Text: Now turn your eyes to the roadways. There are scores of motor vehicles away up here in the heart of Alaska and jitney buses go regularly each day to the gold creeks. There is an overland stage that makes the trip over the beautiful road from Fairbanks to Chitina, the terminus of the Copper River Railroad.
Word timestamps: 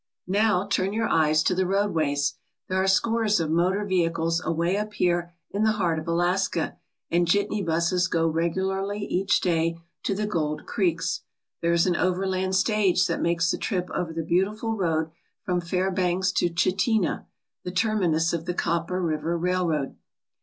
Now 0.25 0.65
turn 0.65 0.93
your 0.93 1.07
eyes 1.07 1.43
to 1.43 1.53
the 1.53 1.67
roadways. 1.67 2.33
There 2.67 2.81
are 2.81 2.87
scores 2.87 3.39
of 3.39 3.51
motor 3.51 3.85
vehicles 3.85 4.41
away 4.43 4.75
up 4.75 4.93
here 4.93 5.31
in 5.51 5.61
the 5.61 5.73
heart 5.73 5.99
of 5.99 6.07
Alaska 6.07 6.77
and 7.11 7.27
jitney 7.27 7.61
buses 7.61 8.07
go 8.07 8.27
regularly 8.27 8.97
each 9.05 9.41
day 9.41 9.77
to 10.01 10.15
the 10.15 10.25
gold 10.25 10.65
creeks. 10.65 11.21
There 11.61 11.71
is 11.71 11.85
an 11.85 11.95
overland 11.97 12.55
stage 12.55 13.05
that 13.05 13.21
makes 13.21 13.51
the 13.51 13.59
trip 13.59 13.91
over 13.93 14.11
the 14.11 14.23
beautiful 14.23 14.75
road 14.75 15.11
from 15.43 15.61
Fairbanks 15.61 16.31
to 16.31 16.49
Chitina, 16.49 17.27
the 17.63 17.69
terminus 17.69 18.33
of 18.33 18.45
the 18.45 18.55
Copper 18.55 18.99
River 18.99 19.37
Railroad. 19.37 19.97